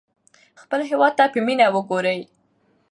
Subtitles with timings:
[0.61, 2.19] خپل هېواد ته په مینه وګورئ.